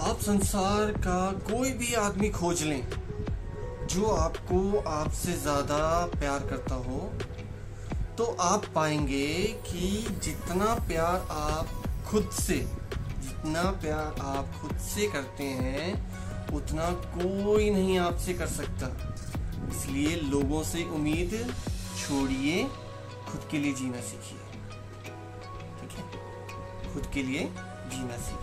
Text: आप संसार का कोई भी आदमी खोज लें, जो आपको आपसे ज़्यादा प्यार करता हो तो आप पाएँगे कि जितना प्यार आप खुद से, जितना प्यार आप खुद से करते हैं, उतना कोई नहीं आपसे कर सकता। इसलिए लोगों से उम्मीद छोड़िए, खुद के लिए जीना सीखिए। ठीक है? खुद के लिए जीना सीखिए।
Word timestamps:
आप 0.00 0.18
संसार 0.20 0.90
का 0.98 1.20
कोई 1.46 1.70
भी 1.72 1.92
आदमी 1.94 2.28
खोज 2.30 2.62
लें, 2.62 2.82
जो 3.86 4.06
आपको 4.06 4.78
आपसे 4.90 5.32
ज़्यादा 5.32 5.78
प्यार 6.18 6.46
करता 6.50 6.74
हो 6.86 6.98
तो 8.18 8.24
आप 8.40 8.64
पाएँगे 8.74 9.26
कि 9.66 9.88
जितना 10.24 10.74
प्यार 10.88 11.26
आप 11.32 11.66
खुद 12.06 12.30
से, 12.32 12.56
जितना 12.56 13.62
प्यार 13.82 14.20
आप 14.22 14.52
खुद 14.60 14.76
से 14.80 15.06
करते 15.06 15.44
हैं, 15.44 15.86
उतना 16.54 16.90
कोई 17.16 17.70
नहीं 17.70 17.98
आपसे 17.98 18.34
कर 18.34 18.46
सकता। 18.48 18.86
इसलिए 19.70 20.16
लोगों 20.16 20.62
से 20.64 20.84
उम्मीद 20.90 21.30
छोड़िए, 21.98 22.64
खुद 23.28 23.48
के 23.50 23.58
लिए 23.58 23.72
जीना 23.72 24.00
सीखिए। 24.02 24.38
ठीक 25.80 25.92
है? 25.92 26.04
खुद 26.94 27.04
के 27.14 27.22
लिए 27.22 27.42
जीना 27.44 28.16
सीखिए। 28.18 28.42